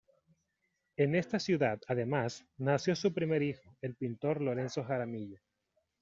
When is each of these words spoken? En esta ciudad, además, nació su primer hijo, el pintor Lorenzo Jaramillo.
En 0.97 1.13
esta 1.13 1.37
ciudad, 1.39 1.79
además, 1.87 2.43
nació 2.57 2.95
su 2.95 3.13
primer 3.13 3.43
hijo, 3.43 3.77
el 3.83 3.93
pintor 3.93 4.41
Lorenzo 4.41 4.83
Jaramillo. 4.83 5.37